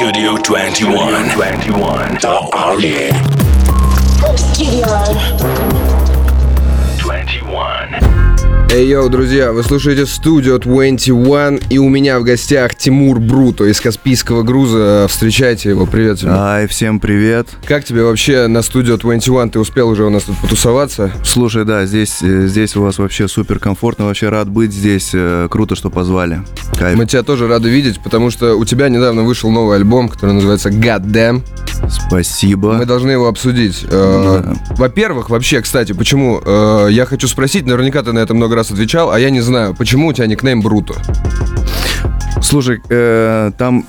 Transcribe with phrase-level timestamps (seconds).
[0.00, 1.28] Studio 21.
[1.28, 2.14] 21.
[2.22, 3.10] The Army.
[4.34, 4.86] Studio.
[6.96, 8.09] 21.
[8.72, 13.80] Эй, йоу, друзья, вы слушаете студию 21, и у меня в гостях Тимур Бруто из
[13.80, 15.06] Каспийского груза.
[15.08, 16.30] Встречайте его, привет тебе.
[16.32, 17.48] Ай, всем привет.
[17.66, 19.50] Как тебе вообще на студию 21?
[19.50, 21.10] Ты успел уже у нас тут потусоваться?
[21.24, 25.10] Слушай, да, здесь, э, здесь у вас вообще супер комфортно, вообще рад быть здесь.
[25.14, 26.42] э, Круто, что позвали.
[26.78, 26.96] Кайф.
[26.96, 30.68] Мы тебя тоже рады видеть, потому что у тебя недавно вышел новый альбом, который называется
[30.68, 31.42] God Damn.
[31.88, 32.74] Спасибо.
[32.74, 33.84] Мы должны его обсудить.
[33.90, 34.54] Э, Да.
[34.76, 36.40] Во-первых, вообще, кстати, почему?
[36.88, 40.08] Я хочу спросить, наверняка ты на это много раз отвечал, а я не знаю, почему
[40.08, 40.94] у тебя никнейм Бруто?
[42.42, 43.84] Слушай, э, там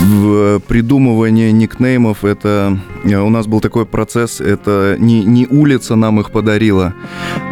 [0.00, 6.20] в придумывании никнеймов это э, у нас был такой процесс, это не, не улица нам
[6.20, 6.94] их подарила.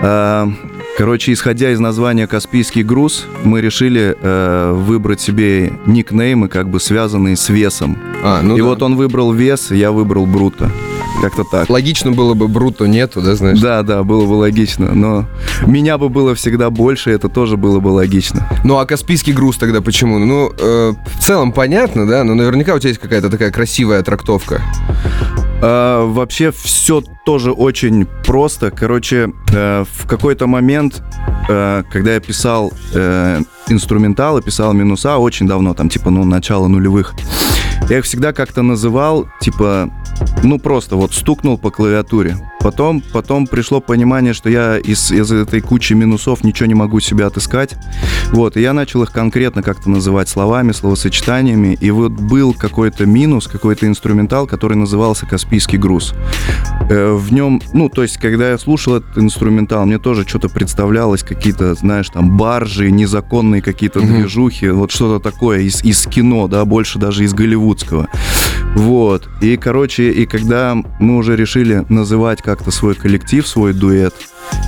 [0.02, 0.48] а,
[0.97, 7.37] короче, исходя из названия Каспийский груз, мы решили э, выбрать себе никнеймы, как бы связанные
[7.37, 7.98] с весом.
[8.23, 8.67] А, ну и да.
[8.67, 10.70] вот он выбрал вес, я выбрал Бруто.
[11.20, 11.70] Как-то так.
[11.70, 13.61] Логично было бы Бруто нету, да, знаешь?
[13.61, 15.27] Да, да, было бы логично, но
[15.67, 18.48] меня бы было всегда больше, это тоже было бы логично.
[18.64, 20.19] Ну а Каспийский груз тогда почему?
[20.19, 24.62] Ну, э, в целом понятно, да, но наверняка у тебя есть какая-то такая красивая трактовка.
[25.62, 28.70] А, вообще все тоже очень просто.
[28.70, 31.03] Короче, э, в какой-то момент,
[31.48, 37.14] э, когда я писал э, инструменталы, писал минуса очень давно, там типа, ну, начало нулевых,
[37.88, 39.91] я их всегда как-то называл, типа,
[40.42, 42.36] ну, просто вот стукнул по клавиатуре.
[42.67, 47.28] Потом, потом пришло понимание, что я из, из этой кучи минусов ничего не могу себя
[47.28, 47.77] отыскать.
[48.33, 51.78] Вот, и я начал их конкретно как-то называть словами, словосочетаниями.
[51.81, 56.12] И вот был какой-то минус, какой-то инструментал, который назывался «Каспийский груз».
[56.91, 61.23] Э, в нем, ну, то есть, когда я слушал этот инструментал, мне тоже что-то представлялось,
[61.23, 64.08] какие-то, знаешь, там, баржи, незаконные какие-то Мгм.
[64.08, 68.08] движухи, вот что-то такое из, из кино, да, больше даже из голливудского.
[68.75, 69.28] Вот.
[69.41, 74.14] И, короче, и когда мы уже решили называть как-то свой коллектив, свой дуэт,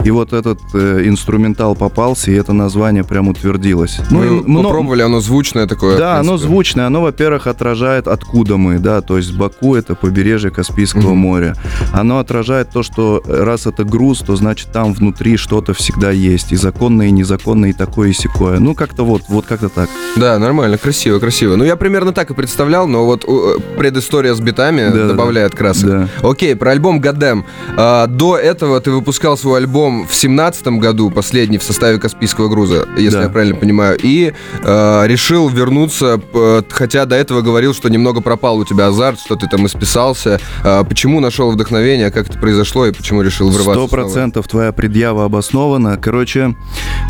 [0.05, 3.99] и вот этот э, инструментал попался, и это название прям утвердилось.
[4.11, 5.99] Ну, мы мно- попробовали, оно звучное такое.
[5.99, 11.11] да, оно звучное, оно, во-первых, отражает, откуда мы, да, то есть Баку это побережье Каспийского
[11.11, 11.17] Мгм.
[11.19, 11.55] моря.
[11.93, 16.53] Оно отражает то, что э, раз это груз, то значит там внутри что-то всегда есть,
[16.53, 18.59] и законное, и незаконное, и такое, и сякое.
[18.61, 19.89] Ну, как-то вот, вот как-то так.
[20.17, 21.57] Да, нормально, красиво, красиво.
[21.57, 25.55] Ну, я примерно так и представлял, но вот э, предыстория с битами Да, да, добавляет
[25.55, 25.87] красок.
[25.87, 26.09] Да.
[26.23, 27.45] Окей, про альбом Гадем.
[27.77, 33.19] до этого ты выпускал свой альбом в семнадцатом году, последний в составе Каспийского груза, если
[33.19, 33.23] Да.
[33.25, 38.59] я правильно понимаю, и э, решил вернуться, п- хотя до этого говорил, что немного пропал
[38.59, 40.41] у тебя азарт, что ты там исписался.
[40.65, 43.87] Э, почему нашел вдохновение, как это произошло и почему решил врываться?
[43.87, 45.97] Сто процентов твоя предъява обоснована.
[45.99, 46.55] Короче,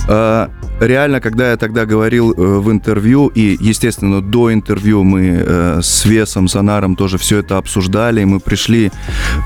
[0.09, 0.49] э,
[0.81, 6.05] реально, когда я тогда говорил э, в интервью, и, естественно, до интервью мы э, с
[6.05, 8.91] Весом, Сонаром тоже все это обсуждали, и мы пришли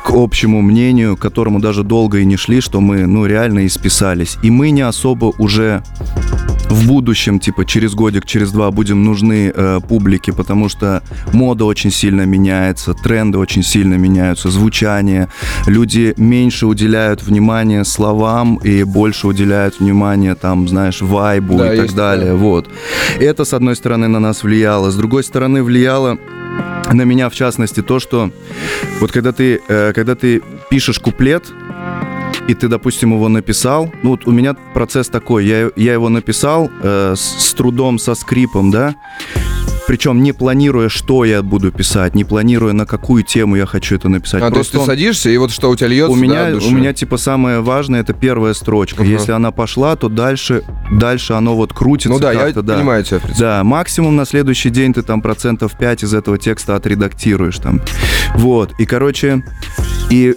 [0.05, 4.39] к общему мнению, к которому даже долго и не шли, что мы, ну, реально исписались.
[4.43, 5.83] И мы не особо уже
[6.73, 11.03] в будущем, типа через годик, через два будем нужны э, публике, потому что
[11.33, 15.29] мода очень сильно меняется, тренды очень сильно меняются, звучание.
[15.67, 21.84] Люди меньше уделяют внимание словам и больше уделяют внимание, там, знаешь, вайбу Да, и так
[21.87, 22.33] есть далее.
[22.33, 22.41] такое.
[22.41, 22.69] Вот.
[23.21, 24.91] Это, с одной стороны, на нас влияло.
[24.91, 26.19] С другой стороны, влияло
[26.93, 28.31] на меня, в частности, то, что
[29.01, 31.45] вот когда ты, э, когда ты пишешь куплет,
[32.48, 36.70] и ты, допустим, его написал, ну вот у меня процесс такой, я, я его написал
[36.82, 38.94] э, с, с трудом, со скрипом, да,
[39.87, 44.09] причем не планируя, что я буду писать, не планируя, на какую тему я хочу это
[44.09, 44.42] написать.
[44.42, 46.66] А, то есть ты он- садишься, и вот что у тебя льется, у меня, да,
[46.66, 49.03] у меня типа самое важное это первая строчка.
[49.03, 49.10] Ага.
[49.10, 52.10] Если она пошла, то дальше, дальше оно вот крутится.
[52.10, 52.76] Ну да, я да.
[52.76, 53.21] понимаю тебя.
[53.38, 57.81] Да, максимум на следующий день ты там процентов 5 из этого текста отредактируешь там.
[58.34, 59.44] Вот, и короче,
[60.10, 60.37] и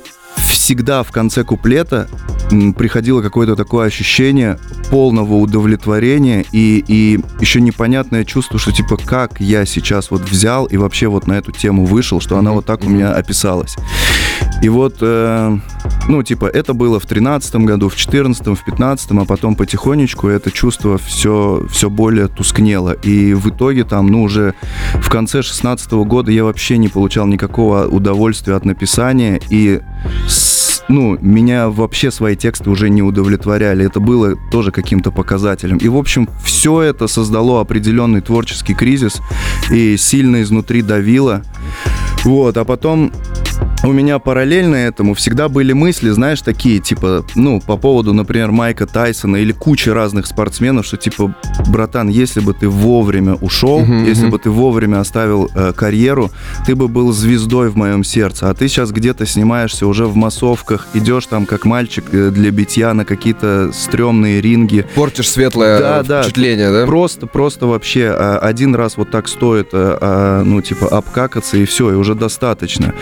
[0.66, 2.08] всегда в конце куплета
[2.76, 4.58] приходило какое-то такое ощущение
[4.90, 10.78] полного удовлетворения и, и еще непонятное чувство, что типа как я сейчас вот взял и
[10.78, 13.76] вообще вот на эту тему вышел, что она вот так у меня описалась.
[14.64, 15.60] И вот, э,
[16.08, 20.52] ну, типа, это было в тринадцатом году, в четырнадцатом, в пятнадцатом, а потом потихонечку это
[20.52, 22.92] чувство все, все более тускнело.
[22.92, 24.54] И в итоге там, ну, уже
[24.96, 29.42] в конце шестнадцатого года я вообще не получал никакого удовольствия от написания.
[29.50, 29.82] И,
[30.28, 33.86] с- ну, меня вообще свои тексты уже не удовлетворяли.
[33.86, 35.78] Это было тоже каким-то показателем.
[35.78, 39.20] И, в общем, все это создало определенный творческий кризис
[39.72, 41.42] и сильно изнутри давило.
[42.24, 43.12] Вот, а потом
[43.86, 48.86] у меня параллельно этому всегда были мысли, знаешь, такие, типа, ну, по поводу, например, Майка
[48.86, 51.36] Тайсона или кучи разных спортсменов, что, типа,
[51.68, 54.32] братан, если бы ты вовремя ушел, Мгм, если мгм.
[54.32, 56.32] бы ты вовремя оставил э, карьеру,
[56.66, 60.88] ты бы был звездой в моем сердце, а ты сейчас где-то снимаешься уже в массовках,
[60.94, 66.04] идешь там как мальчик э, для битья на какие-то стрёмные ринги, Портишь светлое Да, э,
[66.04, 66.22] да.
[66.24, 66.86] впечатление, да?
[66.86, 71.66] Просто, просто вообще а, один раз вот так стоит, а, а, ну, типа, обкакаться, и
[71.66, 72.94] все, и уже достаточно.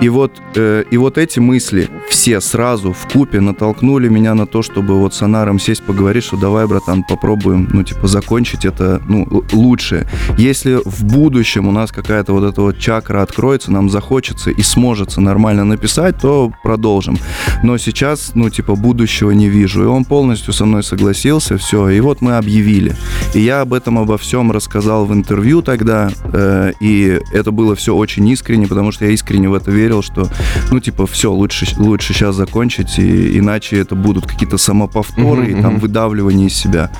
[0.00, 0.19] И вот,
[0.54, 5.14] э, и вот эти мысли все сразу в купе натолкнули меня на то, чтобы вот
[5.14, 10.06] с Анаром сесть, поговорить, что давай, братан, попробуем, ну, типа, закончить это, ну, лучше.
[10.38, 15.20] Если в будущем у нас какая-то вот эта вот чакра откроется, нам захочется и сможется
[15.20, 17.16] нормально написать, то продолжим.
[17.62, 19.82] Но сейчас, ну, типа, будущего не вижу.
[19.82, 21.88] И он полностью со мной согласился, все.
[21.88, 22.94] И вот мы объявили.
[23.34, 26.10] И я об этом обо всем рассказал в интервью тогда.
[26.32, 30.28] э, и это было все очень искренне, потому что я искренне в это верил, что,
[30.70, 35.62] ну, типа, все, лучше, лучше сейчас закончить, и, иначе это будут какие-то самоповторы Мгм, и
[35.62, 36.90] там выдавливание из себя.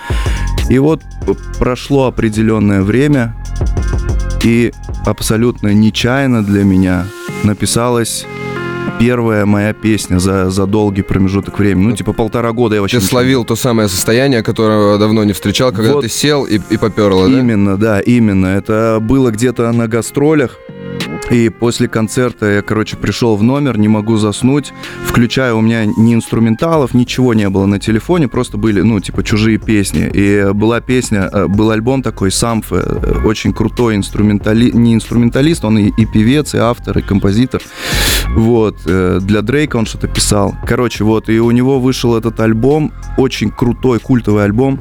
[0.69, 1.03] И вот
[1.59, 3.35] прошло определенное время,
[4.45, 4.73] и
[5.05, 7.07] абсолютно нечаянно для меня
[7.45, 8.27] написалась
[8.99, 11.89] первая моя песня за, за долгий промежуток времени.
[11.89, 13.01] Ну, типа полтора года я вообще...
[13.01, 16.03] Ты словил то самое состояние, которое давно не встречал, когда Вот.
[16.03, 17.41] ты сел и, и поперло, да?
[17.41, 18.47] Именно, да, именно.
[18.47, 20.56] Это было где-то на гастролях.
[21.31, 24.73] И после концерта я, короче, пришел в номер, не могу заснуть.
[25.05, 29.59] Включаю, у меня ни инструменталов, ничего не было на телефоне, просто были, ну, типа, чужие
[29.59, 30.11] песни.
[30.13, 34.71] И была песня, э, был альбом такой, Самф, э, очень крутой инструментали...
[34.71, 37.63] не инструменталист, он и, и певец, и автор, и композитор.
[38.35, 40.57] Вот, э, для Дрейка он что-то писал.
[40.67, 44.81] Короче, вот, и у него вышел этот альбом, очень крутой, культовый альбом.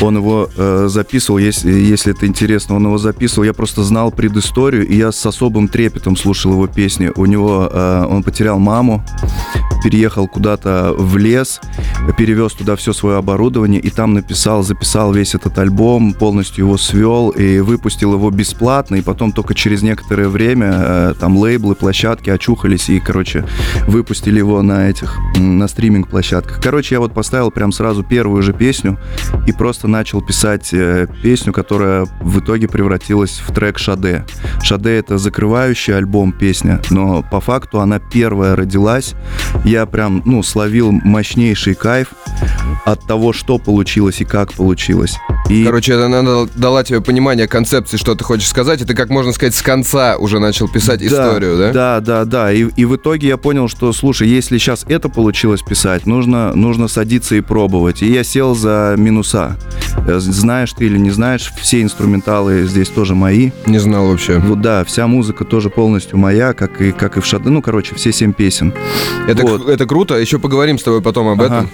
[0.00, 3.44] Он его э, записывал, если, если это интересно, он его записывал.
[3.44, 7.10] Я просто знал предысторию, и я с особым трепетом слушал его песни.
[7.16, 9.04] У него э, он потерял маму,
[9.82, 11.60] переехал куда-то в лес,
[12.16, 17.30] перевез туда все свое оборудование, и там написал, записал весь этот альбом, полностью его свел
[17.30, 22.88] и выпустил его бесплатно, и потом только через некоторое время э, там лейблы, площадки очухались
[22.88, 23.44] и, короче,
[23.86, 26.60] выпустили его на этих, на стриминг-площадках.
[26.62, 28.98] Короче, я вот поставил прям сразу первую же песню
[29.46, 34.24] и просто начал писать э, песню, которая в итоге превратилась в трек «Шаде».
[34.62, 39.14] «Шаде»— это закрывающий альбом песня, но по факту она первая родилась.
[39.64, 42.12] Я прям, ну, словил мощнейший кайф
[42.84, 45.16] от того, что получилось и как получилось.
[45.48, 49.08] И Короче, это она дала тебе понимание концепции, что ты хочешь сказать, и ты, как
[49.08, 51.72] можно сказать, с конца уже начал писать историю, да?
[51.72, 52.52] Да, да, да.
[52.52, 56.86] И, и в итоге я понял, что, слушай, если сейчас это получилось писать, нужно, нужно
[56.86, 58.02] садиться и пробовать.
[58.02, 59.56] И я сел за минуса.
[60.06, 63.50] Э, Знаешь ты или не знаешь, все инструменталы здесь тоже мои.
[63.64, 64.38] Не знал вообще.
[64.40, 67.48] Вот да, вся музыка тоже полностью моя, как и, как и в Шаде.
[67.48, 68.74] Ну, короче, все семь песен.
[69.26, 69.66] Это, Вот.
[69.66, 71.46] это круто, еще поговорим с тобой потом об Ага.
[71.46, 71.70] этом.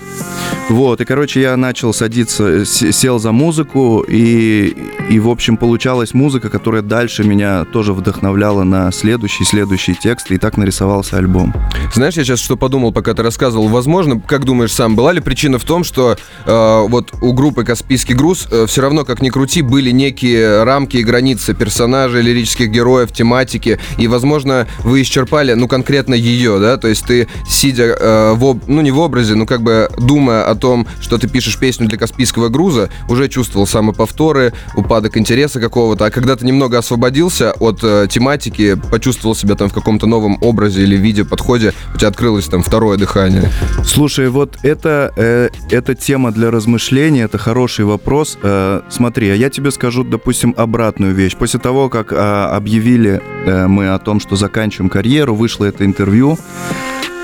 [0.68, 3.63] Вот, и, короче, я начал садиться, сел за музыку,
[4.08, 4.76] и,
[5.10, 10.38] и, в общем, получалась музыка, которая дальше меня тоже вдохновляла на следующий, следующий текст, и
[10.38, 11.54] так нарисовался альбом.
[11.94, 13.68] Знаешь, я сейчас что подумал, пока ты рассказывал.
[13.68, 18.14] Возможно, как думаешь сам, была ли причина в том, что э, вот у группы «Каспийский
[18.14, 23.78] груз» все равно, как ни крути, были некие рамки и границы персонажей, лирических героев, тематики,
[23.98, 26.76] и, возможно, вы исчерпали, ну, конкретно ее, да?
[26.76, 30.48] То есть ты, сидя, э, в об- ну, не в образе, но как бы думая
[30.48, 36.06] о том, что ты пишешь песню для «Каспийского груза», уже чувствовал самоповторы, упадок интереса какого-то,
[36.06, 40.82] а когда ты немного освободился от э, тематики, почувствовал себя там в каком-то новом образе
[40.82, 43.50] или виде, подходе, у тебя открылось там второе дыхание.
[43.84, 48.38] Слушай, вот это, э, это тема для размышления, это хороший вопрос.
[48.42, 51.36] Э, смотри, а я тебе скажу, допустим, обратную вещь.
[51.36, 56.38] После того, как э, объявили э, мы о том, что заканчиваем карьеру, вышло это интервью,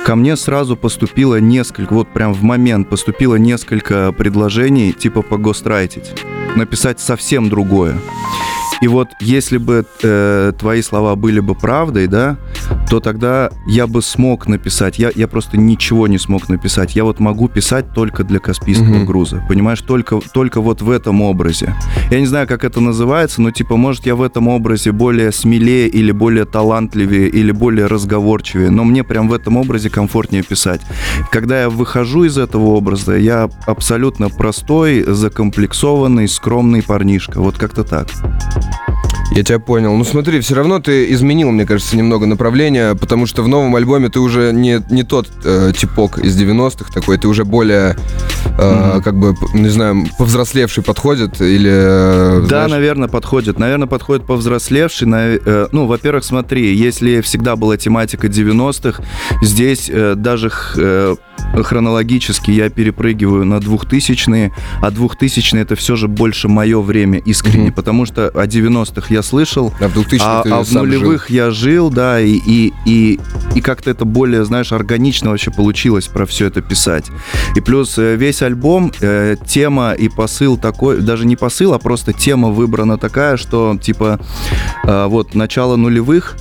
[0.05, 6.13] ко мне сразу поступило несколько, вот прям в момент поступило несколько предложений, типа погострайтить,
[6.57, 7.97] написать совсем другое.
[8.83, 12.37] И вот если бы э, твои слова были бы правдой, да,
[12.89, 14.99] то тогда я бы смог написать.
[14.99, 16.97] Я, я просто ничего не смог написать.
[16.97, 19.07] Я вот могу писать только для Каспийского Мгм.
[19.07, 19.45] груза.
[19.49, 21.75] Понимаешь, только, только вот в этом образе.
[22.11, 25.89] Я не знаю, как это называется, но типа, может, я в этом образе более смелее
[25.89, 30.81] или более талантливее или более разговорчивее, но мне прям в этом образе комфортнее писать.
[31.31, 37.41] Когда я выхожу из этого образа, я абсолютно простой, закомплексованный, скромный парнишка.
[37.41, 38.09] Вот как-то так.
[39.41, 39.97] Я тебя понял.
[39.97, 44.11] Ну смотри, все равно ты изменил, мне кажется, немного направление, потому что в новом альбоме
[44.11, 47.97] ты уже не, не тот э, типок из 90-х такой, ты уже более,
[48.45, 49.03] э, mm-hmm.
[49.03, 51.71] как бы, не знаю, повзрослевший подходит или...
[51.73, 52.71] Э, да, знаешь...
[52.71, 53.59] наверное, подходит.
[53.59, 55.09] Наверное, подходит повзрослевший.
[55.09, 59.03] На, э, ну, во-первых, смотри, если всегда была тематика 90-х,
[59.41, 60.53] здесь э, даже...
[60.77, 61.17] Э,
[61.55, 67.73] хронологически я перепрыгиваю на 2000-е, а 2000-е это все же больше мое время искренне, mm-hmm.
[67.73, 71.37] потому что о 90-х я слышал, а в, 2000 а, а в нулевых жил.
[71.37, 73.21] я жил, да, и, и, и,
[73.55, 77.07] и как-то это более, знаешь, органично вообще получилось про все это писать.
[77.57, 82.13] И плюс э, весь альбом, э, тема и посыл такой, даже не посыл, а просто
[82.13, 84.21] тема выбрана такая, что типа
[84.85, 86.37] э, вот начало нулевых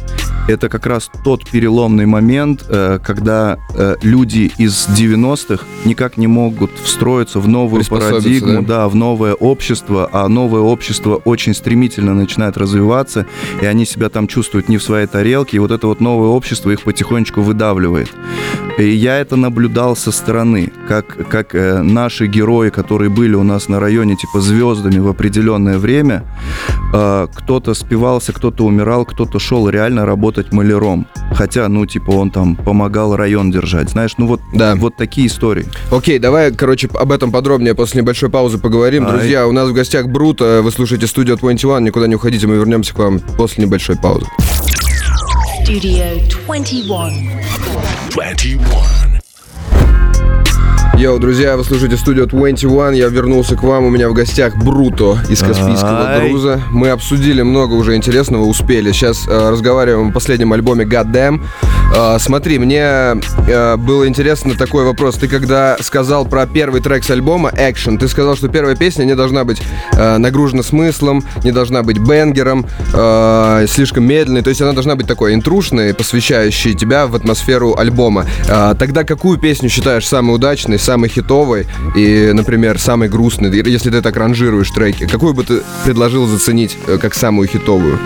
[0.49, 6.72] это как раз тот переломный момент, э, когда э, люди из 90-х никак не могут
[6.84, 8.67] встроиться в новую парадигму, да?
[8.67, 13.25] да, в новое общество, а новое общество очень стремительно начинает развиваться,
[13.62, 16.72] и они себя там чувствуют не в своей тарелке, и вот это вот новое общество
[16.72, 18.12] их потихонечку выдавливает.
[18.79, 23.67] И я это наблюдал со стороны, как, как э, наши герои, которые были у нас
[23.67, 26.24] на районе типа звездами в определенное время,
[26.93, 31.07] э, кто-то спивался, кто-то умирал, кто-то шел реально работать маляром.
[31.33, 33.89] Хотя, ну, типа, он там помогал район держать.
[33.89, 34.75] Знаешь, ну вот, да.
[34.75, 35.65] вот такие истории.
[35.91, 39.05] Окей, давай, короче, об этом подробнее после небольшой паузы поговорим.
[39.05, 42.93] Друзья, у нас в гостях Бруто, вы слушаете студию 21, никуда не уходите, мы вернемся
[42.93, 44.25] к вам после небольшой паузы.
[45.65, 46.17] Studio
[46.48, 47.29] 21.
[48.19, 49.08] 21.
[50.99, 52.91] Йоу, друзья, вы слушаете студию 21.
[52.91, 53.85] Я вернулся к вам.
[53.85, 56.27] У меня в гостях Бруто из Каспийского Ай.
[56.27, 56.61] груза.
[56.71, 58.91] Мы обсудили много уже интересного, успели.
[58.91, 61.39] Сейчас э, разговариваем о последнем альбоме Goddamn.
[61.95, 65.15] Э, смотри, мне э, было интересно такой вопрос.
[65.15, 69.15] Ты когда сказал про первый трек с альбома Action, ты сказал, что первая песня не
[69.15, 69.61] должна быть
[69.93, 74.41] э, нагружена смыслом, не должна быть бенгером, э, слишком медленной.
[74.41, 78.25] То есть она должна быть такой интрушной, посвящающей тебя в атмосферу альбома.
[78.49, 84.01] Э, тогда какую песню считаешь самой удачной, самый хитовый и, например, самый грустный, если ты
[84.01, 88.00] так ранжируешь треки, какую бы ты предложил заценить э, как самую хитовую?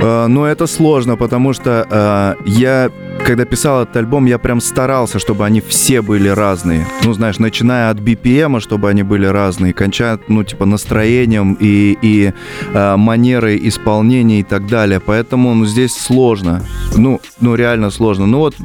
[0.00, 2.90] Uh, ну, это сложно, потому что uh, я,
[3.30, 6.84] когда писал этот альбом, я прям старался, чтобы они все были разные.
[7.04, 12.32] Ну, знаешь, начиная от BPM, чтобы они были разные, кончая, ну, типа, настроением и, и
[12.72, 14.98] uh, манерой исполнения и так далее.
[14.98, 16.64] Поэтому, ну, здесь сложно.
[16.96, 18.26] Ну, ну реально сложно.
[18.26, 18.56] Ну, вот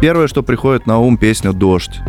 [0.00, 2.00] Первое, что приходит на ум, песня «Дождь».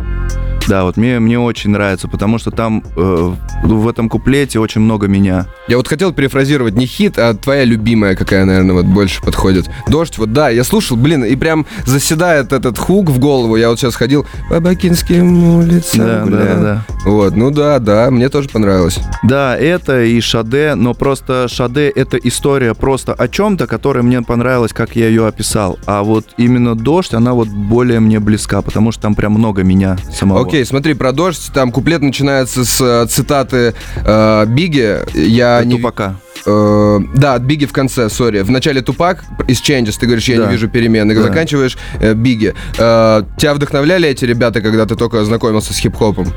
[0.67, 3.33] Да, вот мне, мне очень нравится, потому что там э,
[3.63, 5.47] в этом куплете очень много меня.
[5.67, 9.69] Я вот хотел перефразировать не хит, а твоя любимая, какая, наверное, вот больше подходит.
[9.87, 13.55] Дождь, вот да, я слушал, блин, и прям заседает этот хук в голову.
[13.55, 15.99] Я вот сейчас ходил по Бакинским улицам.
[15.99, 16.37] Да, бля.
[16.37, 16.85] да, да.
[17.05, 18.99] Вот, ну да, да, мне тоже понравилось.
[19.23, 24.73] Да, это и Шаде, но просто Шаде это история просто о чем-то, которая мне понравилась,
[24.73, 25.79] как я ее описал.
[25.85, 29.97] А вот именно Дождь, она вот более мне близка, потому что там прям много меня
[30.11, 30.45] самого.
[30.45, 31.51] Окей, смотри, про дождь.
[31.53, 34.99] Там куплет начинается с э, цитаты э, Биги.
[35.13, 35.75] Я не...
[35.77, 36.15] Тупака.
[36.47, 38.41] Э, да, от Биги в конце, сори.
[38.41, 40.45] В начале Тупак из Changes, ты говоришь, я да.
[40.45, 41.11] не вижу перемен.
[41.11, 41.21] И да.
[41.21, 42.53] заканчиваешь э, Биги.
[42.77, 46.27] Э, тебя вдохновляли эти ребята, когда ты только знакомился с хип-хопом?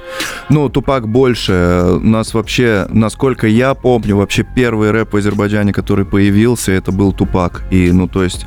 [0.49, 1.85] Ну, Тупак больше.
[1.95, 7.13] У нас вообще, насколько я помню, вообще первый рэп в Азербайджане, который появился, это был
[7.13, 7.63] Тупак.
[7.71, 8.47] И, ну, то есть,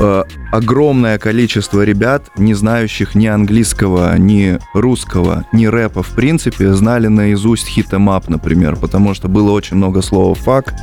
[0.00, 7.08] э, огромное количество ребят, не знающих ни английского, ни русского, ни рэпа, в принципе, знали
[7.08, 10.74] наизусть Hit 'Em Up, например, потому что было очень много слова «fuck»,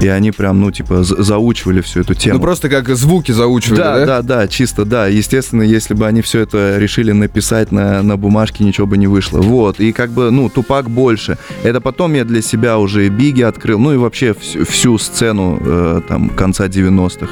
[0.00, 2.36] и они прям, ну, типа, заучивали всю эту тему.
[2.36, 3.98] Ну, просто как звуки заучивали, да?
[3.98, 5.06] Да, да, да, чисто, да.
[5.06, 9.40] Естественно, если бы они все это решили написать на, на бумажке, ничего бы не вышло.
[9.40, 11.38] Вот, и как бы, ну, Тупак больше.
[11.62, 15.58] Это потом я для себя уже и Биги открыл, ну, и вообще всю, всю сцену,
[15.60, 17.28] э, там, конца 90-х.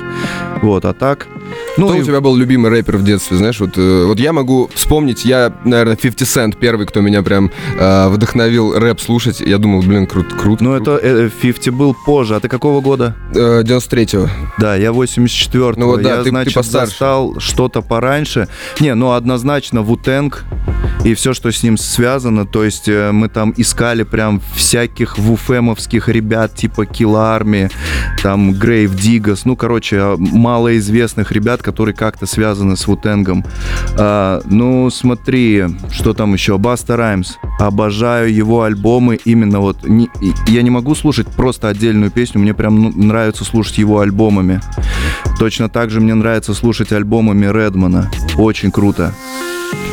[0.62, 1.26] Вот, а так...
[1.76, 2.00] Ну, кто и...
[2.00, 3.61] у тебя был любимый рэпер в детстве, знаешь?
[3.61, 8.09] Вот, э, вот я могу вспомнить, я, наверное, 50 Cent первый, кто меня прям э,
[8.09, 9.40] вдохновил рэп слушать.
[9.40, 10.64] Я думал, блин, круто, круто.
[10.64, 12.37] Ну, это э, 50 был позже.
[12.37, 13.17] А ты какого года?
[13.35, 14.28] Э, 93-го.
[14.59, 15.78] Да, я 84-го.
[15.78, 18.49] Ну вот, да, я, ты, значит, ты застал что-то пораньше.
[18.81, 20.45] Не, ну, однозначно Вутенг
[21.09, 22.47] и все, что с ним связано.
[22.47, 27.71] То есть э, мы там искали прям всяких вуфемовских ребят, типа Kill Army,
[28.23, 33.45] там Грейв Дигас, ну, короче, малоизвестных ребят, которые как-то связаны с Вутенгом.
[33.99, 36.59] А, ну, смотри, что там еще?
[36.59, 37.37] Баста Раймс.
[37.59, 39.88] Обожаю его альбомы именно вот...
[39.88, 40.09] Не,
[40.47, 44.61] я не могу слушать просто отдельную песню, мне прям ну, нравится слушать его альбомами.
[45.38, 48.11] Точно так же мне нравится слушать альбомами Редмана.
[48.37, 49.15] Очень круто.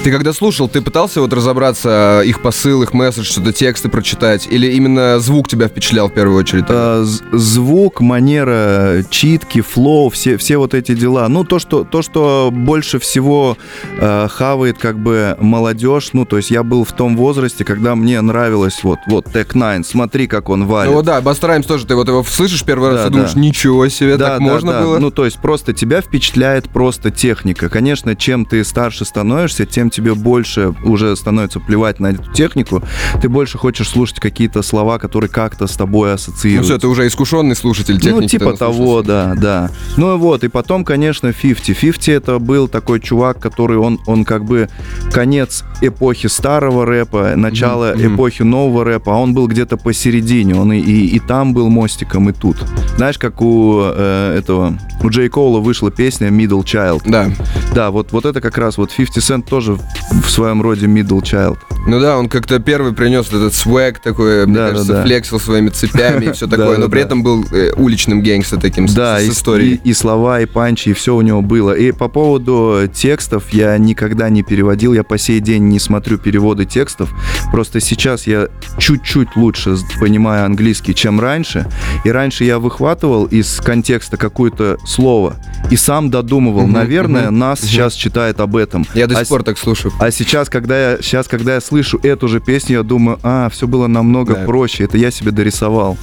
[0.05, 4.47] Ты когда слушал, ты пытался вот разобраться, их посыл, их месседж, что-то тексты прочитать?
[4.47, 6.65] Или именно звук тебя впечатлял в первую очередь?
[6.69, 11.27] Э, з- звук, манера, читки, флоу, все, все вот эти дела.
[11.27, 13.57] Ну, то, что, то, что больше всего
[13.97, 18.21] э, хавает как бы молодежь, ну, то есть я был в том возрасте, когда мне
[18.21, 20.93] нравилось вот, вот, Tech Nine, смотри, как он валит.
[20.93, 23.39] Ну да, Раймс тоже, ты вот его слышишь первый раз Да, и думаешь, да.
[23.39, 24.81] ничего себе, так можно да.
[24.83, 24.99] было?
[24.99, 27.69] Ну, то есть просто тебя впечатляет просто техника.
[27.69, 32.83] Конечно, чем ты старше становишься, тем тебе больше уже становится плевать на эту технику.
[33.21, 36.73] Ты больше хочешь слушать какие-то слова, которые как-то с тобой Ну ассоциируются.
[36.73, 38.21] все, ты уже искушенный слушатель техники.
[38.21, 39.71] Ну, типа того, да, да.
[39.97, 41.65] Ну вот, и потом, конечно, 50.
[41.65, 44.69] 50 это был такой чувак, который, он, он как бы
[45.11, 48.15] конец эпохи старого рэпа, начало Мгм.
[48.15, 52.29] эпохи нового рэпа, а он был где-то посередине, он и, и, и там был мостиком,
[52.29, 52.57] и тут.
[52.97, 57.01] Знаешь, как у э, этого, у Джей Коула вышла песня Middle Child.
[57.05, 57.29] Да.
[57.73, 59.77] Да, вот, вот это как раз, вот 50 Cent тоже
[60.11, 61.57] в, своем роде Middle Child.
[61.87, 65.03] Ну да, он как-то первый принес этот свэг такой, мне Да, да, кажется, да.
[65.03, 67.05] флексил своими цепями и все Да, такое, да, но при да.
[67.05, 69.79] этом был э, уличным гангста таким, с- Да, историей.
[69.83, 71.73] и слова, и панчи, и все у него было.
[71.73, 76.65] И по поводу текстов я никогда не переводил, я по сей день не смотрю переводы
[76.65, 77.09] текстов.
[77.51, 81.67] Просто сейчас я чуть-чуть лучше с- понимаю английский, чем раньше.
[82.03, 85.35] И раньше я выхватывал из контекста какое-то слово
[85.71, 86.63] и сам додумывал.
[86.63, 87.67] Мгм, Наверное, мгм, нас мгм.
[87.69, 88.85] сейчас читает об этом.
[88.93, 89.93] Я до А сих с- пор так слушаю.
[89.99, 93.67] а сейчас, когда я, сейчас, когда я слышу эту же песню, я думаю, а, все
[93.67, 94.45] было намного Да.
[94.45, 94.83] проще.
[94.83, 95.97] Это я себе дорисовал.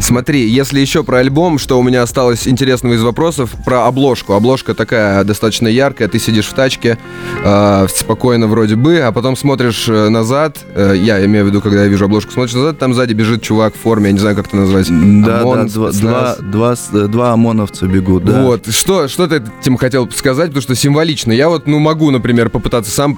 [0.00, 4.32] Смотри, если еще про альбом, что у меня осталось интересного из вопросов, про обложку.
[4.34, 6.98] Обложка такая достаточно яркая, ты сидишь в тачке,
[7.44, 11.82] э, спокойно вроде бы, а потом смотришь э, назад, э, я имею в виду, когда
[11.82, 14.48] я вижу обложку, смотришь назад, там сзади бежит чувак в форме, я не знаю, как
[14.48, 14.88] это назвать.
[14.88, 18.42] Да, ОМОН, да, два, два, два, два ОМОНовца бегут, да.
[18.42, 21.32] Вот, что, что ты этим хотел сказать, потому что символично.
[21.32, 23.16] Я вот, ну, могу, например, попытаться сам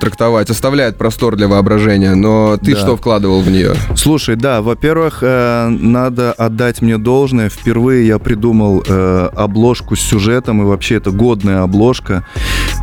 [0.00, 2.80] трактовать, оставляет простор для воображения, но ты Да.
[2.80, 3.74] что вкладывал в нее?
[3.96, 5.68] Слушай, да, во-первых, э,
[6.10, 7.48] надо отдать мне должное.
[7.48, 12.26] Впервые я придумал э, обложку с сюжетом, и вообще это годная обложка.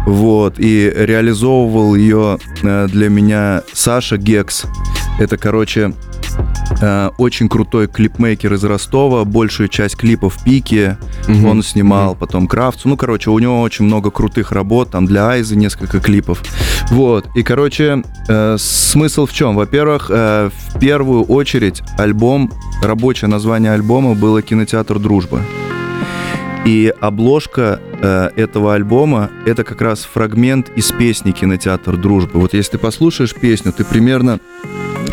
[0.05, 4.63] Вот, и реализовывал ее э, для меня Саша Гекс.
[5.19, 5.93] Это, короче,
[6.81, 9.25] э, очень крутой клипмейкер из Ростова.
[9.25, 11.45] Большую часть клипов Пики Мгм.
[11.45, 12.89] он снимал, потом Крафтсу.
[12.89, 16.43] Ну, короче, у него очень много крутых работ, там для Айзы несколько клипов.
[16.89, 19.55] Вот, и, короче, э, смысл в чем?
[19.55, 22.51] Во-первых, э, в первую очередь альбом,
[22.83, 25.41] рабочее название альбома было «Кинотеатр Дружба».
[26.65, 32.39] И обложка э, этого альбома— это как раз фрагмент из песни «Кинотеатр Дружбы».
[32.39, 34.39] Вот если ты послушаешь песню, ты примерно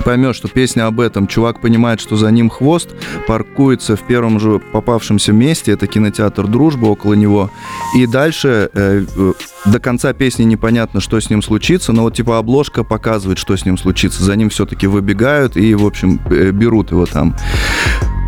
[0.05, 1.27] поймешь, что песня об этом.
[1.27, 2.90] Чувак понимает, что за ним хвост,
[3.27, 7.51] паркуется в первом же попавшемся месте, это кинотеатр «Дружба» около него.
[7.97, 9.33] И дальше э, э,
[9.64, 13.64] до конца песни непонятно, что с ним случится, но вот типа обложка показывает, что с
[13.64, 14.23] ним случится.
[14.23, 17.35] За ним все-таки выбегают и, в общем, э, берут его там.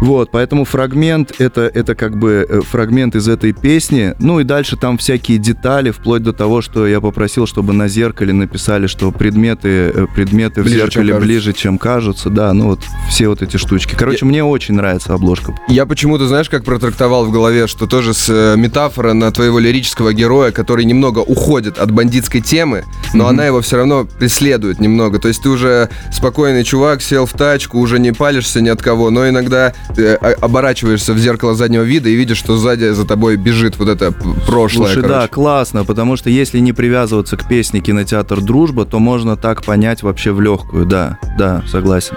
[0.02, 4.14] Вот, поэтому фрагмент это, это как бы э, фрагмент из этой песни.
[4.18, 8.32] Ну и дальше там всякие детали, вплоть до того, что я попросил, чтобы на зеркале
[8.32, 11.26] написали, что предметы, э, предметы Ближе, в чем зеркале кажутся.
[11.26, 12.30] ближе, чем кажутся.
[12.30, 13.94] Да, ну вот все вот эти штучки.
[13.96, 15.54] Короче, мне очень нравится обложка.
[15.68, 20.12] Я почему-то, знаешь, как протрактовал в голове, что тоже с э, метафора на твоего лирического
[20.12, 23.30] героя, который немного уходит от бандитской темы, но Мгм.
[23.30, 25.18] она его все равно преследует немного.
[25.18, 29.10] То есть ты уже спокойный чувак, сел в тачку, уже не палишься ни от кого,
[29.10, 33.36] но иногда ты э, оборачиваешься в зеркало заднего вида и видишь, что сзади за тобой
[33.36, 34.92] бежит вот это прошлое.
[34.92, 35.32] Слушай, да, короче.
[35.32, 40.32] классно, потому что если не привязываться к песне «Кинотеатр Дружба», то можно так понять вообще
[40.32, 40.86] в легкую.
[40.86, 42.16] Да, да, согласен.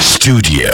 [0.00, 0.72] Studio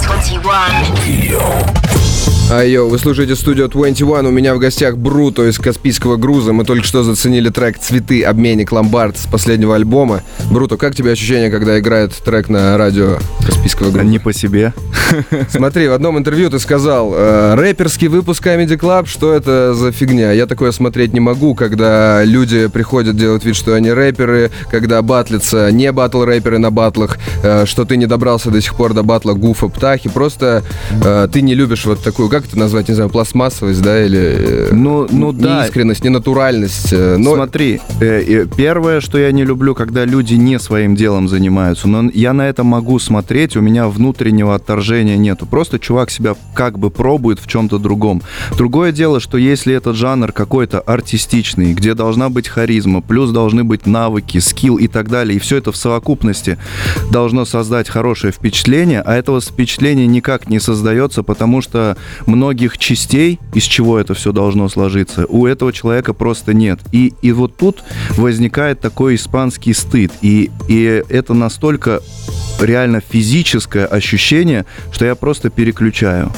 [0.00, 0.48] 21.
[0.50, 6.54] А йо, вы слушаете студию 21, у меня в гостях Бруто из Каспийского груза.
[6.54, 8.22] Мы только что заценили трек «Цветы.
[8.22, 10.22] Обменник Ломбард» с последнего альбома.
[10.50, 14.06] Бруто, как тебе ощущение, когда играет трек на радио Каспийского груза?
[14.06, 14.72] Не по себе.
[15.50, 20.32] Смотри, в одном интервью ты сказал, э, рэперский выпуск Comedy Club, что это за фигня?
[20.32, 25.70] Я такое смотреть не могу, когда люди приходят делать вид, что они рэперы, когда батлятся
[25.70, 29.34] не батл рэперы на батлах, э, что ты не добрался до сих пор до батла
[29.34, 30.62] Гуфа Птахи, просто
[31.04, 34.68] э, ты не любишь вот такую, как это назвать, не знаю, пластмассовость, да, или э,
[34.72, 35.62] Ну, ну да.
[35.62, 36.92] неискренность, ненатуральность.
[36.92, 41.88] э, Но Смотри, э, первое, что я не люблю, когда люди не своим делом занимаются,
[41.88, 45.46] но я на это могу смотреть, у меня внутреннего отторжения нету.
[45.46, 48.22] Просто чувак себя как бы пробует в чем-то другом.
[48.56, 53.86] Другое дело, что если этот жанр какой-то артистичный, где должна быть харизма, плюс должны быть
[53.86, 56.56] навыки, скилл и так далее, и все это в совокупности
[57.10, 61.96] должно создать хорошее впечатление, а этого впечатления никак не создается, потому что
[62.28, 66.78] многих частей, из чего это все должно сложиться, у этого человека просто нет.
[66.92, 67.82] И, и вот тут
[68.16, 70.12] возникает такой испанский стыд.
[70.22, 72.00] И, и это настолько
[72.60, 76.32] реально физическое ощущение, что я просто переключаю.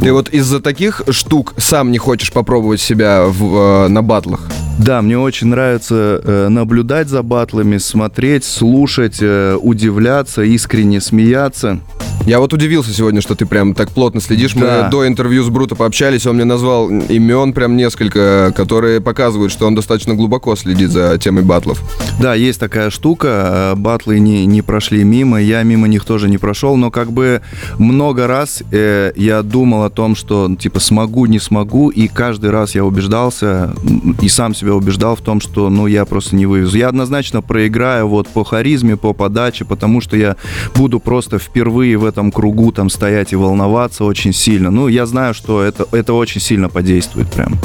[0.00, 4.48] Ты вот из-за таких штук сам не хочешь попробовать себя в, э, на батлах?
[4.78, 11.80] Да, мне очень нравится э, наблюдать за батлами, смотреть, слушать, э, удивляться, искренне смеяться.
[12.26, 14.54] Я вот удивился сегодня, что ты прям так плотно следишь.
[14.54, 14.84] Да.
[14.84, 19.66] Мы до интервью с Бруто пообщались, он мне назвал имен прям несколько, которые показывают, что
[19.66, 21.82] он достаточно глубоко следит за темой батлов.
[22.20, 26.38] Да, есть такая штука, э, батлы не, не прошли мимо, я мимо них тоже не
[26.38, 27.42] прошел, но как бы
[27.78, 32.74] много раз э, я думал о том, что типа смогу, не смогу, и каждый раз
[32.74, 33.74] я убеждался
[34.20, 36.76] и сам себя убеждал в том, что ну я просто не вывезу.
[36.76, 40.36] Я однозначно проиграю вот по харизме, по подаче, потому что я
[40.74, 44.70] буду просто впервые в этом кругу там стоять и волноваться очень сильно.
[44.70, 47.58] Ну, я знаю, что это, это очень сильно подействует прям.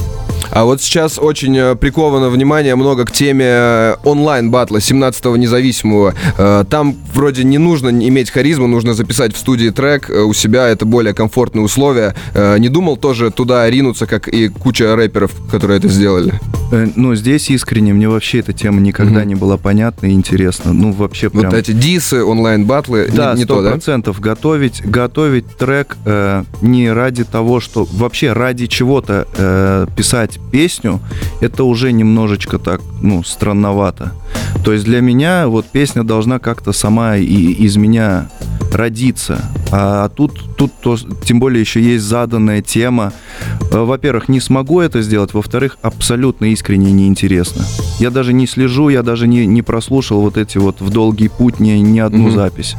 [0.52, 6.14] А вот сейчас очень э, приковано внимание много к теме э, онлайн-батла 17-го независимого.
[6.38, 10.86] Э, Там вроде не нужно иметь харизму, нужно записать в студии трек у себя, это
[10.86, 12.16] более комфортные условия.
[12.36, 16.34] Не думал тоже туда ринуться, как и куча рэперов, которые это сделали?
[16.96, 19.28] Ну, здесь искренне, мне вообще эта тема никогда Мгм.
[19.28, 20.72] не была понятна и интересна.
[20.74, 21.46] Ну, вообще прям...
[21.46, 23.72] Вот эти дисы, онлайн-батлы, Да, не, не то, да?
[23.72, 31.00] процентов готовить, готовить трек э, не ради того, что вообще ради чего-то э, писать песню,
[31.42, 34.14] это уже немножечко так, ну, странновато.
[34.64, 38.30] То есть для меня вот песня должна как-то сама и из меня
[38.74, 39.42] родиться.
[39.72, 43.14] А тут, тут то, тем более еще есть заданная тема.
[43.72, 45.34] Э, Во-первых, не смогу это сделать.
[45.34, 47.64] Во-вторых, абсолютно искренне неинтересно.
[48.00, 51.60] Я даже не слежу, я даже не, не прослушал вот эти вот в долгий путь
[51.60, 52.36] ни, ни одну Мгм.
[52.36, 52.76] запись.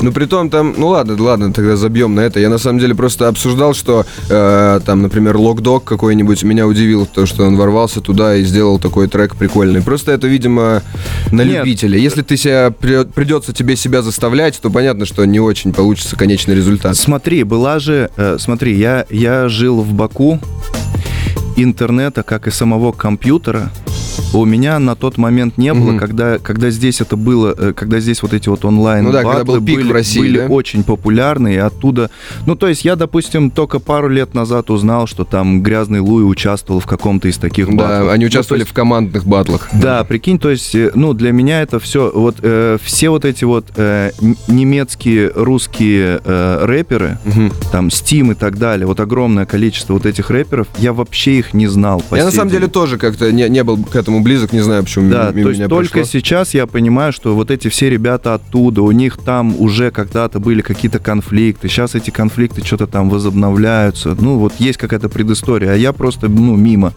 [0.00, 2.38] Ну, при том там, ну ладно, ладно, тогда забьем на это.
[2.40, 7.26] Я на самом деле просто обсуждал, что э, там, например, Локдог какой-нибудь меня удивил, то,
[7.26, 9.82] что он ворвался туда и сделал такой трек прикольный.
[9.82, 10.82] Просто это, видимо,
[11.32, 11.58] на Нет.
[11.58, 11.98] любителя.
[11.98, 16.54] Если ты себя при- придется тебе себя заставлять, то понятно, что не очень получится конечный
[16.54, 16.96] результат.
[16.96, 20.38] Смотри, была же, э, смотри, я, я жил в Баку,
[21.56, 23.70] интернета, как и самого компьютера,
[24.34, 25.98] у меня на тот момент не было, Мгм.
[25.98, 29.44] когда, когда здесь это было, э, когда здесь вот эти вот онлайн Ну да, когда
[29.44, 30.46] был пик были, в России, были да?
[30.46, 32.10] очень популярны, и оттуда...
[32.46, 36.80] Ну, то есть я, допустим, только пару лет назад узнал, что там Грязный Луи участвовал
[36.80, 38.06] в каком-то из таких батлов.
[38.06, 39.68] Да, они Ну, участвовали то есть- в командных батлах.
[39.72, 43.44] да, прикинь, то есть, э, ну, для меня это все, вот э, все вот эти
[43.44, 44.10] вот э,
[44.48, 47.52] немецкие, русские э, рэперы, Мгм.
[47.72, 51.66] там, Steam и так далее, вот огромное количество вот этих рэперов, я вообще их не
[51.66, 52.02] знал.
[52.10, 55.10] Я на самом деле тоже как-то не, не был к этому близок, не знаю, почему
[55.10, 56.10] Да, мимо то есть меня только прошло.
[56.10, 60.62] сейчас я понимаю, что вот эти все ребята оттуда, у них там уже когда-то были
[60.62, 65.92] какие-то конфликты, сейчас эти конфликты что-то там возобновляются, ну вот есть какая-то предыстория, а я
[65.92, 66.92] просто, ну, мимо.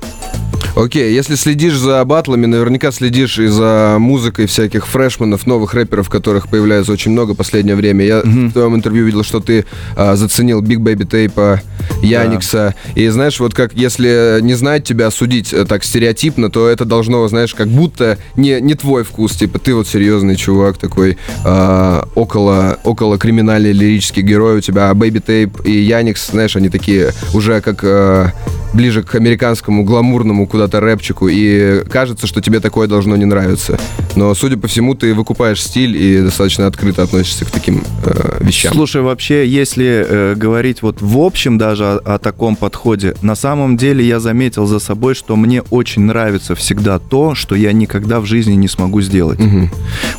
[0.76, 6.48] Окей, если следишь за батлами, наверняка следишь и за музыкой всяких фрешменов, новых рэперов, которых
[6.48, 8.06] появляется очень много в последнее время.
[8.06, 8.50] Я Мгм.
[8.50, 9.66] в твоем интервью видел, что ты
[9.98, 11.60] а, заценил Big Baby Tape,
[12.02, 12.76] Яникса.
[12.96, 17.28] И знаешь, вот как если не знать тебя, судить э, так стереотипно, то это должно,
[17.28, 19.34] знаешь, как будто не, не твой вкус.
[19.34, 24.94] Типа ты вот серьезный чувак такой, а, около, около криминальный лирический герой у тебя, а
[24.94, 27.82] Baby Tape и Яникс, знаешь, они такие уже как...
[27.84, 28.32] а,
[28.74, 33.80] ближе к американскому гламурному куда-то рэпчику, и кажется, что тебе такое должно не нравиться.
[34.16, 38.72] Но, судя по всему, ты выкупаешь стиль и достаточно открыто относишься к таким э, вещам.
[38.72, 43.76] Слушай, вообще, если э, говорить вот в общем даже о, о таком подходе, на самом
[43.76, 48.28] деле я заметил за собой, что мне очень нравится всегда то, что я никогда в
[48.28, 49.40] жизни не смогу сделать.
[49.40, 49.72] Мгм.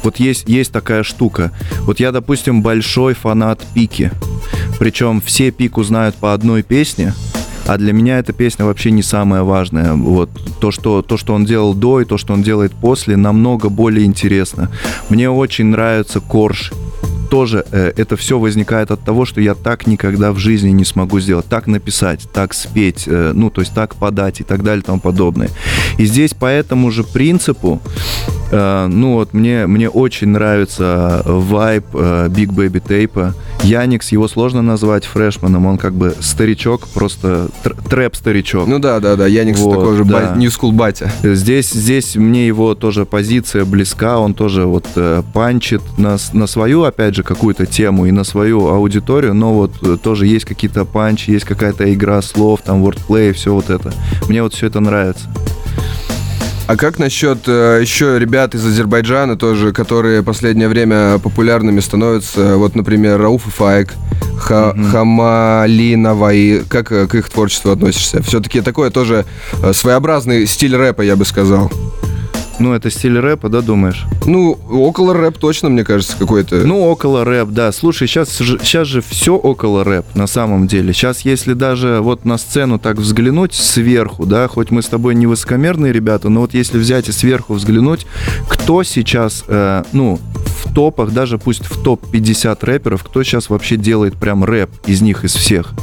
[0.02, 1.52] Вот есть, есть такая штука.
[1.82, 4.10] Вот я, допустим, большой фанат Пики.
[4.80, 7.14] Причем все Пику знают по одной песне,
[7.66, 9.94] а для меня эта песня вообще не самая важная.
[9.94, 13.68] Вот то, что, то, что он делал до и то, что он делает после, намного
[13.68, 14.70] более интересно.
[15.08, 16.72] Мне очень нравится Корж.
[17.30, 21.18] Тоже э, это все возникает от того, что я так никогда в жизни не смогу
[21.20, 21.46] сделать.
[21.46, 25.00] Так написать, так спеть, э, ну, то есть так подать и так далее и тому
[25.00, 25.48] подобное.
[25.98, 27.80] И здесь по этому же принципу
[28.52, 33.32] Э, ну вот мне, мне очень нравится вайб э, Big Baby Tape.
[33.62, 38.66] Яникс, его сложно назвать фрешманом, он как бы старичок, просто тр- трэп-старичок.
[38.66, 40.34] Ну да, да, да, Яникс Вот, такой же да.
[40.36, 41.10] New School батя.
[41.22, 46.82] Здесь, здесь мне его тоже позиция близка, он тоже вот э, панчит на, на свою,
[46.82, 51.30] опять же, какую-то тему и на свою аудиторию, но вот э, тоже есть какие-то панчи,
[51.30, 53.92] есть какая-то игра слов, там, wordplay, все вот это.
[54.28, 55.28] Мне вот все это нравится.
[56.68, 62.56] А как насчет э, еще ребят из Азербайджана тоже, которые последнее время популярными становятся?
[62.56, 63.92] Вот, например, Рауф и Файк,
[64.38, 66.62] Ха- Хамали Наваи.
[66.68, 68.22] Как э, к их творчеству относишься?
[68.22, 69.26] Все-таки такое тоже
[69.62, 71.70] э, своеобразный стиль рэпа, я бы сказал.
[72.58, 74.04] Ну, это стиль рэпа, да, думаешь?
[74.26, 76.56] Ну, около рэп точно, мне кажется, какой-то.
[76.66, 77.72] Ну, около рэп, да.
[77.72, 80.92] Слушай, сейчас сейчас же все около рэп, на самом деле.
[80.92, 85.26] Сейчас, если даже вот на сцену так взглянуть сверху, да, хоть мы с тобой не
[85.26, 88.06] высокомерные ребята, но вот если взять и сверху взглянуть,
[88.48, 90.20] кто сейчас, э, ну,
[90.64, 95.24] в топах, даже пусть в топ-50 рэперов, кто сейчас вообще делает прям рэп из них,
[95.24, 95.74] из всех?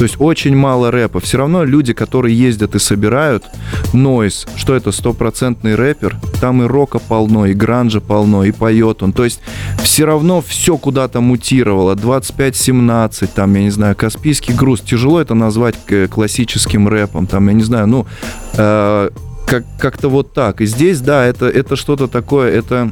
[0.00, 1.20] То есть очень мало рэпа.
[1.20, 3.44] Все равно люди, которые ездят и собирают,
[3.92, 9.12] Нойс, что это стопроцентный рэпер, там и рока полно, и гранжа полно, и поет он.
[9.12, 9.42] То есть
[9.82, 11.96] все равно все куда-то мутировало.
[11.96, 14.80] 25-17, там, я не знаю, Каспийский груз.
[14.80, 18.06] Тяжело это назвать к- классическим рэпом, там, я не знаю, ну,
[18.54, 19.10] э,
[19.46, 20.62] как, как-то вот так.
[20.62, 22.90] И здесь, да, это, это что-то такое, это,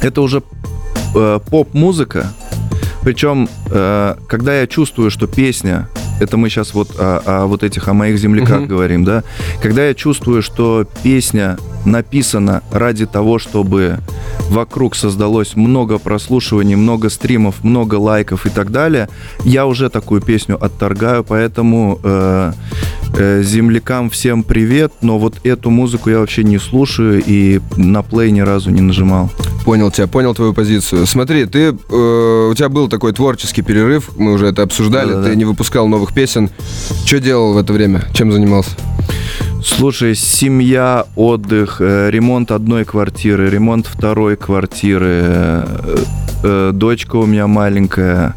[0.00, 0.42] это уже
[1.14, 2.32] э, поп-музыка,
[3.02, 5.88] причем, э, когда я чувствую, что песня,
[6.20, 8.68] это мы сейчас вот о, о вот этих, о моих земляках Мгм.
[8.68, 9.22] говорим, да,
[9.62, 13.98] когда я чувствую, что песня написана ради того, чтобы
[14.50, 19.08] вокруг создалось много прослушиваний, много стримов, много лайков и так далее,
[19.44, 22.52] я уже такую песню отторгаю, поэтому э,
[23.16, 28.30] э, землякам всем привет, но вот эту музыку я вообще не слушаю и на плей
[28.30, 29.30] ни разу не нажимал.
[29.68, 31.06] Понял тебя, понял твою позицию.
[31.06, 35.28] Смотри, ты, э, у тебя был такой творческий перерыв, мы уже это обсуждали, Да-да-да.
[35.28, 36.48] ты не выпускал новых песен.
[37.04, 38.02] Что делал в это время?
[38.14, 38.70] Чем занимался?
[39.62, 45.96] Слушай, семья, отдых, э, ремонт одной квартиры, ремонт второй квартиры, э,
[46.44, 48.34] э, дочка у меня маленькая.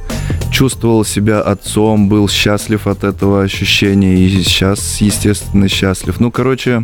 [0.61, 6.19] Чувствовал себя отцом, был счастлив от этого ощущения и сейчас, естественно, счастлив.
[6.19, 6.83] Ну, короче,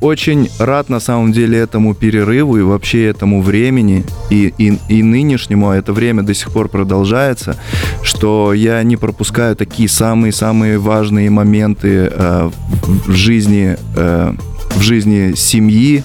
[0.00, 5.68] очень рад на самом деле этому перерыву и вообще этому времени и, и, и нынешнему,
[5.68, 7.58] а это время до сих пор продолжается,
[8.02, 12.50] что я не пропускаю такие самые-самые важные моменты э,
[13.06, 14.34] в, жизни, э,
[14.74, 16.04] в жизни семьи,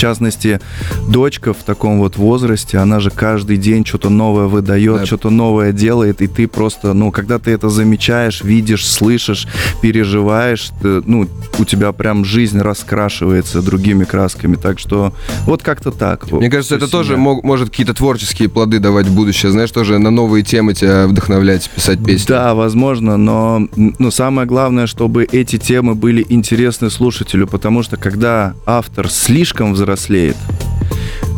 [0.00, 0.60] частности,
[1.08, 5.06] дочка в таком вот возрасте, она же каждый день что-то новое выдает, Да.
[5.06, 9.46] что-то новое делает, и ты просто, ну, когда ты это замечаешь, видишь, слышишь,
[9.82, 15.12] переживаешь, ты, ну, у тебя прям жизнь раскрашивается другими красками, так что
[15.46, 16.30] вот как-то так.
[16.30, 19.52] Мне кажется, это Всё тоже мог- может какие-то творческие плоды давать в будущее.
[19.52, 22.26] Знаешь, тоже на новые темы тебя вдохновлять, писать песни.
[22.28, 28.54] Да, возможно, но, но самое главное, чтобы эти темы были интересны слушателю, потому что когда
[28.66, 30.36] автор слишком взрослеет,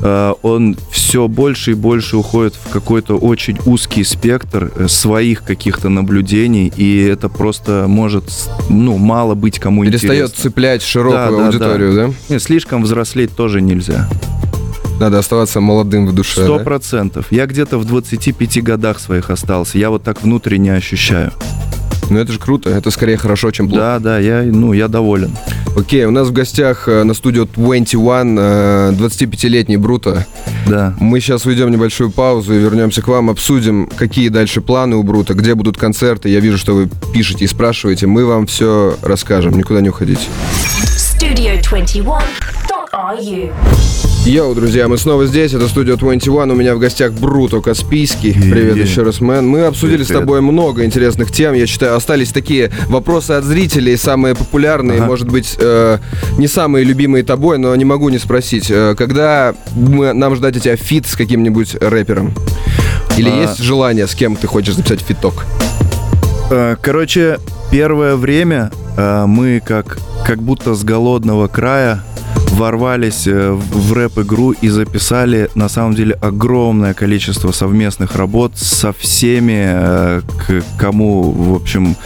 [0.03, 5.89] э, он все больше и больше уходит в какой-то очень узкий спектр э, своих каких-то
[5.89, 8.25] наблюдений, и это просто может,
[8.69, 10.43] ну, мало быть кому Перестает интересно.
[10.43, 12.15] цеплять широкую Да, да, аудиторию, да?
[12.29, 14.09] Нет, слишком взрослеть тоже нельзя.
[15.01, 16.45] Надо оставаться молодым в душе.
[16.45, 16.65] Сто да?
[16.65, 17.27] процентов.
[17.31, 19.79] Я где-то в 25 годах своих остался.
[19.79, 21.33] Я вот так внутренне ощущаю.
[22.13, 23.83] Ну это же круто, это скорее хорошо, чем плохо.
[23.83, 25.35] Да, да, я, ну, я доволен.
[25.75, 30.27] Окей, у нас в гостях э, на студию 21 э, 25-летний Бруто.
[30.67, 30.95] Да.
[31.01, 35.03] Мы сейчас уйдем в небольшую паузу и вернемся к вам, обсудим, какие дальше планы у
[35.03, 36.29] Брута, где будут концерты.
[36.29, 38.07] Я вижу, что вы пишете и спрашиваете.
[38.07, 40.21] Мы вам все расскажем, никуда не уходите.
[41.19, 48.33] Studio21.ru Йоу, друзья, мы снова здесь, это студия 21, у меня в гостях Бруто Каспийский.
[48.33, 48.87] Привет Е-е.
[48.89, 49.47] еще раз, мэн.
[49.49, 53.97] Мы обсудили Привет, с тобой много интересных тем, я считаю, остались такие вопросы от зрителей,
[53.97, 55.07] самые популярные, Ага.
[55.07, 55.99] может быть, э,
[56.39, 60.61] не самые любимые тобой, но не могу не спросить, э, когда мы, нам ждать у
[60.61, 62.33] тебя фит с каким-нибудь рэпером?
[63.17, 63.43] Или А.
[63.43, 65.45] есть желание, с кем ты хочешь записать фиток?
[66.49, 67.41] Э, Короче,
[67.73, 72.05] первое время э, мы как, как будто с голодного края
[72.53, 79.63] ворвались э, в рэп-игру и записали, на самом деле, огромное количество совместных работ со всеми,
[79.65, 81.97] э, к кому, в общем,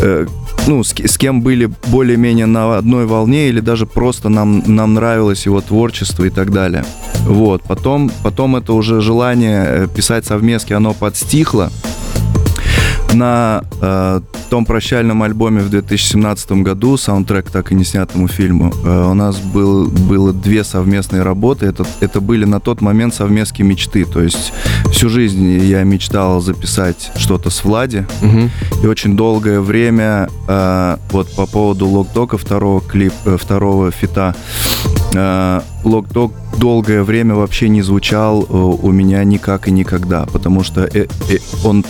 [0.00, 0.26] э,
[0.66, 5.46] ну, с, с кем были более-менее на одной волне или даже просто нам, нам нравилось
[5.46, 6.84] его творчество и так далее.
[7.26, 11.70] Вот, потом, потом это уже желание писать совместки, оно подстихло.
[13.14, 14.20] На э,
[14.50, 19.38] том прощальном альбоме в 2017 году, саундтрек так и не снятому фильму, э, у нас
[19.38, 21.66] был, было две совместные работы.
[21.66, 24.04] Это, это были на тот момент совместные мечты.
[24.04, 24.52] То есть
[24.92, 28.06] всю жизнь я мечтал записать что-то с Влади.
[28.20, 28.50] Мгм.
[28.82, 34.34] И очень долгое время э, вот по поводу Локдока второго клип, э, второго фита,
[35.14, 40.84] э, Локдог долгое время вообще не звучал э, у меня никак и никогда, потому что
[40.84, 41.84] э, э, он,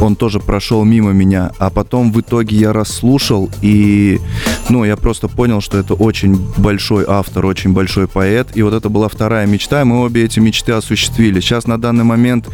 [0.00, 4.20] он тоже прошел мимо меня, а потом в итоге я расслушал и,
[4.68, 8.88] ну, я просто понял, что это очень большой автор, очень большой поэт, и вот это
[8.88, 11.40] была вторая мечта, и мы обе эти мечты осуществили.
[11.40, 12.48] Сейчас на данный момент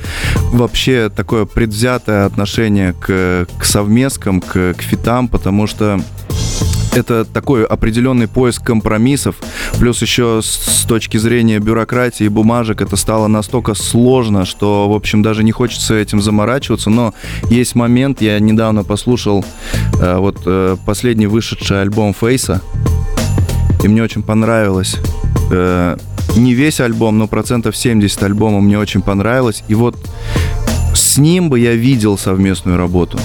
[0.53, 6.01] вообще такое предвзятое отношение к, к совмескам, к, к фитам, потому что
[6.99, 9.37] это такой определенный поиск компромиссов,
[9.79, 15.23] плюс еще с, точки зрения бюрократии и бумажек это стало настолько сложно, что, в общем,
[15.23, 17.13] даже не хочется этим заморачиваться, но
[17.51, 19.45] есть момент, я недавно послушал
[20.01, 22.63] э, вот э, последний вышедший альбом Фейса,
[23.83, 24.97] и мне очень понравилось.
[25.51, 25.99] Э,
[26.37, 29.97] не весь альбом, но процентов 70 альбома мне очень понравилось, и вот
[30.95, 33.19] с ним бы я видел совместную работу.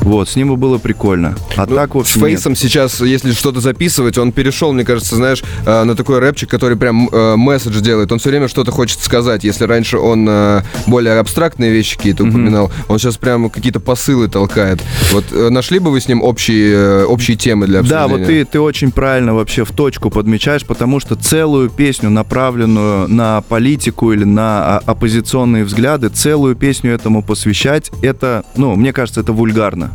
[0.00, 1.36] Вот, с ним бы было прикольно.
[1.56, 2.30] А Ну, так, в с общем, нет.
[2.30, 6.76] Фейсом сейчас, если что-то записывать, он перешел, мне кажется, знаешь, э, на такой рэпчик, который
[6.76, 8.10] прям э, месседж делает.
[8.10, 9.44] Он все время что-то хочет сказать.
[9.44, 14.80] Если раньше он э, более абстрактные вещи какие-то упоминал, он сейчас прям какие-то посылы толкает.
[15.12, 18.26] Вот нашли бы вы с ним общие, общие темы для Да, обсуждения?
[18.26, 23.42] вот ты, ты очень правильно вообще в точку подмечаешь, потому что целую песню, направленную на
[23.42, 29.32] политику или на а, оппозиционные взгляды, целую песню этому посвящать, это, ну, мне кажется, это
[29.32, 29.89] вульгарно.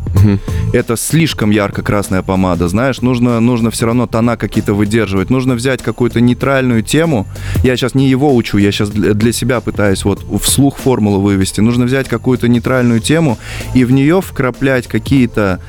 [0.73, 5.29] Это слишком ярко-красная помада, знаешь, нужно, нужно все равно тона какие-то выдерживать.
[5.29, 7.27] Нужно взять какую-то нейтральную тему.
[7.63, 11.61] Я сейчас не его учу, я сейчас для себя пытаюсь вот вслух формулу вывести.
[11.61, 13.37] Нужно взять какую-то нейтральную тему
[13.73, 15.59] и в нее вкраплять какие-то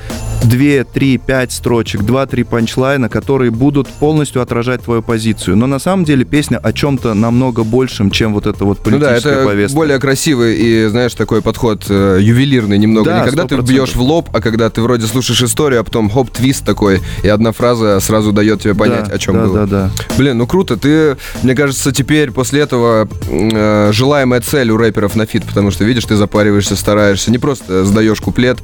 [0.46, 5.56] 2, 3, 5 строчек, 2-3 панчлайна, которые будут полностью отражать твою позицию.
[5.56, 9.06] Но на самом деле песня о чем-то намного большем, чем вот это вот Ну да,
[9.08, 9.76] политическая это повестка.
[9.76, 13.10] более красивый и, знаешь, такой подход э, ювелирный немного.
[13.10, 13.66] Да, Не когда ты 100%.
[13.68, 17.28] бьешь в лоб, а когда ты вроде слушаешь историю, а потом хоп, твист такой, и
[17.28, 19.66] одна фраза сразу дает тебе понять, Да, о чем да, было.
[19.66, 19.90] Да, да.
[20.16, 20.76] Блин, ну круто.
[20.76, 25.84] Ты, мне кажется, теперь после этого э, желаемая цель у рэперов на фит, потому что,
[25.84, 28.58] видишь, ты запариваешься, стараешься, не просто сдаешь куплет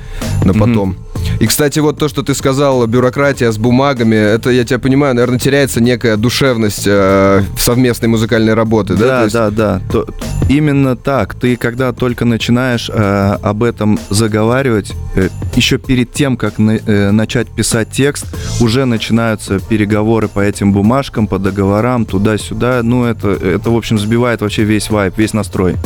[0.45, 0.97] на потом.
[1.41, 5.39] И, кстати, вот то, что ты сказал, бюрократия с бумагами, это, я тебя понимаю, наверное,
[5.39, 8.99] теряется некая душевность э, совместной музыкальной работы, да?
[9.01, 9.81] То Да, есть- да, да.
[9.91, 10.07] То-
[10.49, 11.35] именно так.
[11.35, 17.11] Ты когда только начинаешь э, об этом заговаривать, э, еще перед тем, как на- э,
[17.11, 18.27] начать писать текст,
[18.61, 22.81] уже начинаются переговоры по этим бумажкам, по договорам, туда-сюда.
[22.83, 25.77] Ну, это, это, в общем, сбивает вообще весь вайп, весь настрой.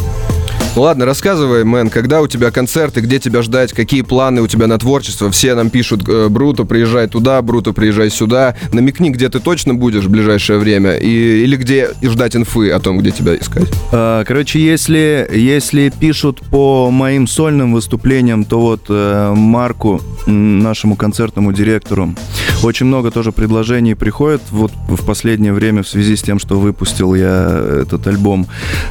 [0.76, 4.66] Ну ладно, рассказывай, мэн, когда у тебя концерты, где тебя ждать, какие планы у тебя
[4.66, 5.30] на творчество?
[5.30, 8.56] Все нам пишут, э, Бруто, приезжай туда, Бруто, приезжай сюда.
[8.74, 12.98] Намекни, где ты точно будешь в ближайшее время, и, или где ждать инфы о том,
[12.98, 13.68] где тебя искать.
[13.90, 21.54] А, Короче, если, если пишут по моим сольным выступлениям, то вот э, Марку, нашему концертному
[21.54, 22.14] директору,
[22.62, 27.14] очень много тоже предложений приходит вот в последнее время в связи с тем, что выпустил
[27.14, 28.46] я этот альбом.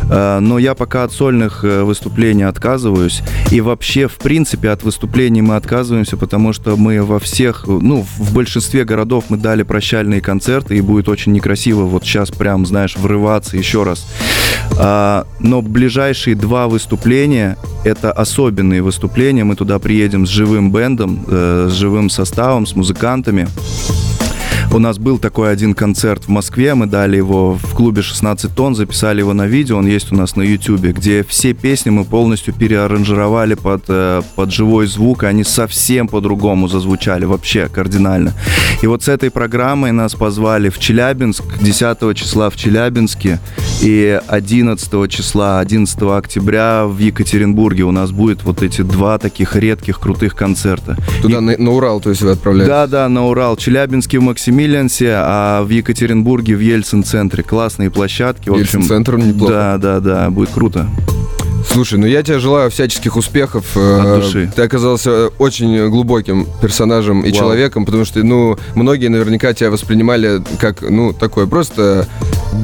[0.10, 3.22] А, Но я пока от сольных выступлений отказываюсь.
[3.52, 8.34] И вообще, в принципе, от выступлений мы отказываемся, потому что мы во всех, ну, в
[8.34, 13.58] большинстве городов мы дали прощальные концерты, и будет очень некрасиво вот сейчас прям, знаешь, врываться
[13.58, 14.08] еще раз.
[14.78, 19.44] А, но ближайшие два выступления это особенные выступления.
[19.44, 23.48] Мы туда приедем с живым бендом, э, с живым составом, с музыкантами.
[24.76, 28.76] У нас был такой один концерт в Москве, мы дали его в клубе 16 тонн,
[28.76, 32.54] записали его на видео, он есть у нас на YouTube, где все песни мы полностью
[32.54, 38.34] переаранжировали под, э, под живой звук, они совсем по-другому зазвучали, вообще кардинально.
[38.82, 43.40] И вот с этой программой нас позвали в Челябинск, 10 числа в Челябинске,
[43.82, 50.00] и 11 числа, 11 октября в Екатеринбурге у нас будет вот эти два таких редких
[50.00, 50.98] крутых концерта.
[51.22, 52.72] Туда, на, на Урал, то есть вы отправляете?
[52.72, 53.58] Да, да, на Урал.
[53.58, 57.44] Челябинске в Максимилиансе, а в Екатеринбурге в Ельцин-центре.
[57.44, 58.50] Классные площадки.
[58.50, 59.54] В общем, Ельцин-центр неплохо.
[59.54, 60.88] Да, да, да, будет круто.
[61.72, 63.66] Слушай, ну я тебе желаю всяческих успехов.
[63.76, 64.52] Э, От души.
[64.56, 67.40] Ты оказался очень глубоким персонажем и Вау.
[67.40, 72.08] человеком, потому что, ну, многие наверняка тебя воспринимали как, ну, такой просто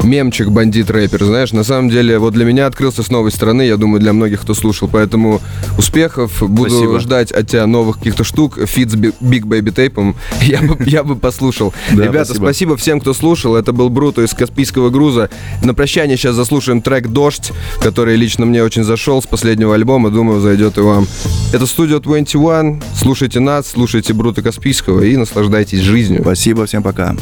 [0.03, 1.51] мемчик бандит-рэпер, знаешь.
[1.51, 4.53] На самом деле, вот для меня открылся с новой стороны, я думаю, для многих, кто
[4.53, 4.89] слушал.
[4.91, 5.41] Поэтому
[5.77, 6.99] успехов, буду Спасибо.
[6.99, 8.59] ждать от тебя новых каких-то штук.
[8.65, 11.73] Фит с Big Baby Тейпом я бы, я бы послушал.
[11.91, 12.43] Да, Ребята, спасибо.
[12.45, 13.55] спасибо всем, кто слушал.
[13.55, 15.29] Это был Бруто из Каспийского груза.
[15.63, 20.09] На прощание сейчас заслушаем трек «Дождь», который лично мне очень зашел с последнего альбома.
[20.09, 21.07] Думаю, зайдет и вам.
[21.53, 22.81] Это студия 21.
[22.95, 26.21] Слушайте нас, слушайте Бруто Каспийского и наслаждайтесь жизнью.
[26.21, 27.15] Спасибо, всем пока.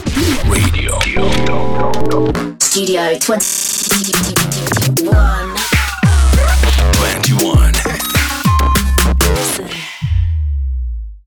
[2.69, 3.39] Studio 21.
[5.01, 5.58] 21.